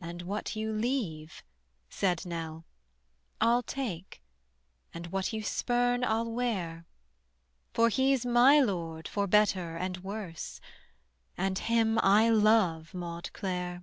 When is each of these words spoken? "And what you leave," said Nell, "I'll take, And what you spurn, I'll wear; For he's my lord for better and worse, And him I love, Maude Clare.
"And 0.00 0.22
what 0.22 0.54
you 0.54 0.72
leave," 0.72 1.42
said 1.88 2.24
Nell, 2.24 2.64
"I'll 3.40 3.64
take, 3.64 4.22
And 4.94 5.08
what 5.08 5.32
you 5.32 5.42
spurn, 5.42 6.04
I'll 6.04 6.30
wear; 6.30 6.86
For 7.74 7.88
he's 7.88 8.24
my 8.24 8.60
lord 8.60 9.08
for 9.08 9.26
better 9.26 9.76
and 9.76 10.04
worse, 10.04 10.60
And 11.36 11.58
him 11.58 11.98
I 12.00 12.28
love, 12.30 12.94
Maude 12.94 13.32
Clare. 13.32 13.82